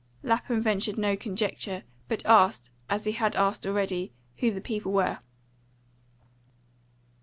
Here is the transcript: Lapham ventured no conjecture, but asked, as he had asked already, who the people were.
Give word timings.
Lapham 0.23 0.59
ventured 0.63 0.97
no 0.97 1.15
conjecture, 1.15 1.83
but 2.07 2.25
asked, 2.25 2.71
as 2.89 3.03
he 3.05 3.11
had 3.11 3.35
asked 3.35 3.67
already, 3.67 4.11
who 4.37 4.49
the 4.49 4.59
people 4.59 4.91
were. 4.91 5.19